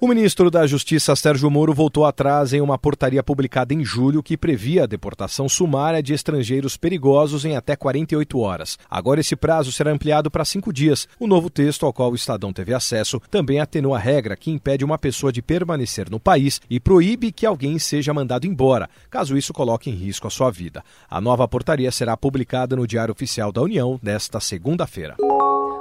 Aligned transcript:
O 0.00 0.06
ministro 0.06 0.48
da 0.48 0.64
Justiça 0.64 1.16
Sérgio 1.16 1.50
Moro 1.50 1.74
voltou 1.74 2.06
atrás 2.06 2.52
em 2.52 2.60
uma 2.60 2.78
portaria 2.78 3.20
publicada 3.20 3.74
em 3.74 3.84
julho 3.84 4.22
que 4.22 4.36
previa 4.36 4.84
a 4.84 4.86
deportação 4.86 5.48
sumária 5.48 6.00
de 6.00 6.14
estrangeiros 6.14 6.76
perigosos 6.76 7.44
em 7.44 7.56
até 7.56 7.74
48 7.74 8.38
horas. 8.38 8.78
Agora 8.88 9.18
esse 9.18 9.34
prazo 9.34 9.72
será 9.72 9.90
ampliado 9.90 10.30
para 10.30 10.44
cinco 10.44 10.72
dias. 10.72 11.08
O 11.18 11.26
novo 11.26 11.50
texto, 11.50 11.84
ao 11.84 11.92
qual 11.92 12.12
o 12.12 12.14
Estadão 12.14 12.52
teve 12.52 12.72
acesso, 12.72 13.20
também 13.28 13.58
atenua 13.58 13.96
a 13.96 14.00
regra 14.00 14.36
que 14.36 14.52
impede 14.52 14.84
uma 14.84 14.98
pessoa 14.98 15.32
de 15.32 15.42
permanecer 15.42 16.08
no 16.08 16.20
país 16.20 16.60
e 16.70 16.78
proíbe 16.78 17.32
que 17.32 17.44
alguém 17.44 17.76
seja 17.76 18.14
mandado 18.14 18.46
embora, 18.46 18.88
caso 19.10 19.36
isso 19.36 19.52
coloque 19.52 19.90
em 19.90 19.94
risco 19.94 20.28
a 20.28 20.30
sua 20.30 20.48
vida. 20.48 20.84
A 21.10 21.20
nova 21.20 21.48
portaria 21.48 21.90
será 21.90 22.16
publicada 22.16 22.76
no 22.76 22.86
Diário 22.86 23.10
Oficial 23.10 23.50
da 23.50 23.62
União 23.62 23.98
nesta 24.00 24.38
segunda-feira. 24.38 25.16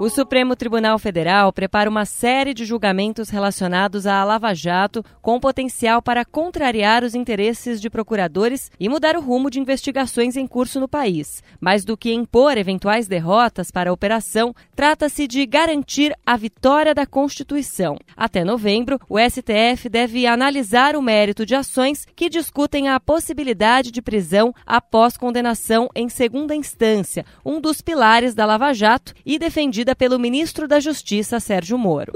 O 0.00 0.08
Supremo 0.08 0.54
Tribunal 0.54 0.96
Federal 0.96 1.52
prepara 1.52 1.90
uma 1.90 2.04
série 2.04 2.54
de 2.54 2.64
julgamentos 2.64 3.30
relacionados 3.30 4.06
à 4.06 4.22
Lava 4.22 4.54
Jato, 4.54 5.04
com 5.20 5.40
potencial 5.40 6.00
para 6.00 6.24
contrariar 6.24 7.02
os 7.02 7.16
interesses 7.16 7.80
de 7.80 7.90
procuradores 7.90 8.70
e 8.78 8.88
mudar 8.88 9.16
o 9.16 9.20
rumo 9.20 9.50
de 9.50 9.58
investigações 9.58 10.36
em 10.36 10.46
curso 10.46 10.78
no 10.78 10.86
país. 10.86 11.42
Mais 11.60 11.84
do 11.84 11.96
que 11.96 12.12
impor 12.12 12.56
eventuais 12.56 13.08
derrotas 13.08 13.72
para 13.72 13.90
a 13.90 13.92
operação, 13.92 14.54
trata-se 14.76 15.26
de 15.26 15.44
garantir 15.44 16.14
a 16.24 16.36
vitória 16.36 16.94
da 16.94 17.04
Constituição. 17.04 17.98
Até 18.16 18.44
novembro, 18.44 19.00
o 19.08 19.18
STF 19.18 19.88
deve 19.88 20.28
analisar 20.28 20.94
o 20.94 21.02
mérito 21.02 21.44
de 21.44 21.56
ações 21.56 22.06
que 22.14 22.28
discutem 22.30 22.88
a 22.88 23.00
possibilidade 23.00 23.90
de 23.90 24.00
prisão 24.00 24.54
após 24.64 25.16
condenação 25.16 25.88
em 25.92 26.08
segunda 26.08 26.54
instância, 26.54 27.24
um 27.44 27.60
dos 27.60 27.82
pilares 27.82 28.32
da 28.32 28.46
Lava 28.46 28.72
Jato 28.72 29.12
e 29.26 29.40
defendido 29.40 29.87
pelo 29.94 30.18
ministro 30.18 30.66
da 30.66 30.80
Justiça, 30.80 31.40
Sérgio 31.40 31.78
Moro. 31.78 32.12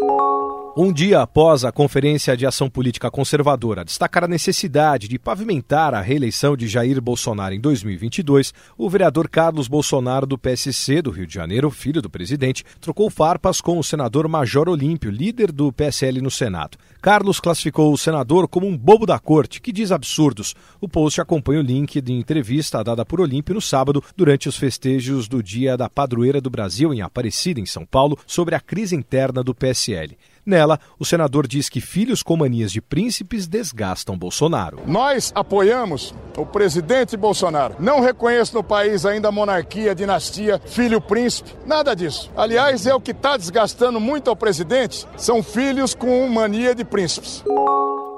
Um 0.75 0.91
dia 0.91 1.21
após 1.21 1.67
a 1.67 1.71
Conferência 1.71 2.35
de 2.35 2.47
Ação 2.47 2.71
Política 2.71 3.11
Conservadora 3.11 3.85
destacar 3.85 4.25
a 4.25 4.29
necessidade 4.29 5.07
de 5.07 5.19
pavimentar 5.19 5.93
a 5.93 6.01
reeleição 6.01 6.57
de 6.57 6.67
Jair 6.67 6.99
Bolsonaro 6.99 7.55
em 7.55 7.61
2022, 7.61 8.55
o 8.79 8.89
vereador 8.89 9.29
Carlos 9.29 9.69
Bolsonaro, 9.69 10.27
do 10.27 10.39
PSC 10.39 11.03
do 11.03 11.11
Rio 11.11 11.27
de 11.27 11.35
Janeiro, 11.35 11.71
filho 11.71 12.01
do 12.01 12.09
presidente, 12.09 12.65
trocou 12.81 13.11
farpas 13.11 13.61
com 13.61 13.79
o 13.79 13.85
senador 13.85 14.27
Major 14.29 14.67
Olímpio, 14.67 15.11
líder 15.11 15.53
do 15.53 15.71
PSL 15.71 16.23
no 16.23 16.31
Senado. 16.31 16.79
Carlos 17.03 17.39
classificou 17.39 17.93
o 17.93 17.99
senador 17.99 18.49
como 18.49 18.67
um 18.67 18.75
bobo 18.75 19.05
da 19.05 19.19
corte, 19.19 19.61
que 19.61 19.73
diz 19.73 19.93
absurdos. 19.93 20.55
O 20.81 20.89
post 20.89 21.21
acompanha 21.21 21.61
o 21.61 21.63
link 21.63 22.01
de 22.01 22.15
entrevista 22.15 22.83
dada 22.83 23.05
por 23.05 23.21
Olímpio 23.21 23.55
no 23.55 23.61
sábado, 23.61 24.03
durante 24.17 24.49
os 24.49 24.57
festejos 24.57 25.29
do 25.29 25.43
Dia 25.43 25.77
da 25.77 25.91
Padroeira 25.91 26.41
do 26.41 26.49
Brasil, 26.49 26.95
em 26.95 27.03
Aparecida, 27.03 27.61
em 27.61 27.67
São 27.67 27.85
Paulo, 27.85 28.17
sobre 28.27 28.55
a 28.55 28.61
crise 28.61 28.97
interna 28.97 29.43
do 29.43 29.55
PSL. 29.55 30.17
Nela, 30.45 30.79
o 30.99 31.05
senador 31.05 31.47
diz 31.47 31.69
que 31.69 31.81
filhos 31.81 32.23
com 32.23 32.37
manias 32.37 32.73
de 32.73 32.81
príncipes 32.81 33.47
desgastam 33.47 34.19
Bolsonaro. 34.19 34.81
Nós 34.87 35.33
apoiamos 35.35 36.15
o 36.37 36.45
presidente 36.45 37.17
Bolsonaro. 37.17 37.77
Não 37.79 38.01
reconheço 38.01 38.55
no 38.55 38.65
país 38.65 39.07
ainda 39.07 39.31
monarquia, 39.31 39.95
dinastia, 39.95 40.61
filho 40.67 41.01
príncipe, 41.01 41.55
nada 41.65 41.95
disso. 41.95 42.31
Aliás, 42.37 42.87
é 42.87 42.95
o 42.95 43.01
que 43.01 43.13
está 43.13 43.37
desgastando 43.37 44.01
muito 44.01 44.29
ao 44.29 44.37
presidente, 44.37 45.07
são 45.17 45.43
filhos 45.43 45.95
com 45.95 46.27
mania 46.29 46.75
de 46.75 46.85
príncipes. 46.85 47.45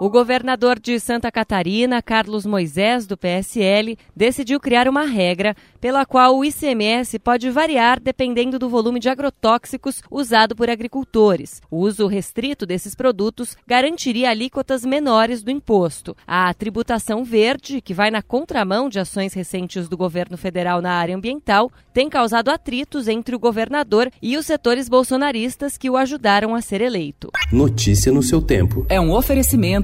O 0.00 0.10
governador 0.10 0.80
de 0.80 0.98
Santa 0.98 1.30
Catarina, 1.30 2.02
Carlos 2.02 2.44
Moisés, 2.44 3.06
do 3.06 3.16
PSL, 3.16 3.96
decidiu 4.14 4.58
criar 4.58 4.88
uma 4.88 5.04
regra 5.04 5.54
pela 5.80 6.04
qual 6.04 6.36
o 6.36 6.44
ICMS 6.44 7.16
pode 7.20 7.48
variar 7.48 8.00
dependendo 8.00 8.58
do 8.58 8.68
volume 8.68 8.98
de 8.98 9.08
agrotóxicos 9.08 10.02
usado 10.10 10.56
por 10.56 10.68
agricultores. 10.68 11.62
O 11.70 11.78
uso 11.78 12.08
restrito 12.08 12.66
desses 12.66 12.96
produtos 12.96 13.56
garantiria 13.64 14.30
alíquotas 14.30 14.84
menores 14.84 15.44
do 15.44 15.50
imposto. 15.50 16.16
A 16.26 16.52
tributação 16.52 17.22
verde, 17.22 17.80
que 17.80 17.94
vai 17.94 18.10
na 18.10 18.20
contramão 18.20 18.88
de 18.88 18.98
ações 18.98 19.32
recentes 19.32 19.88
do 19.88 19.96
governo 19.96 20.36
federal 20.36 20.82
na 20.82 20.94
área 20.94 21.14
ambiental, 21.14 21.70
tem 21.92 22.08
causado 22.08 22.48
atritos 22.48 23.06
entre 23.06 23.36
o 23.36 23.38
governador 23.38 24.10
e 24.20 24.36
os 24.36 24.44
setores 24.44 24.88
bolsonaristas 24.88 25.78
que 25.78 25.88
o 25.88 25.96
ajudaram 25.96 26.52
a 26.52 26.60
ser 26.60 26.80
eleito. 26.80 27.30
Notícia 27.52 28.10
no 28.10 28.24
seu 28.24 28.42
tempo. 28.42 28.84
É 28.88 29.00
um 29.00 29.12
oferecimento 29.12 29.83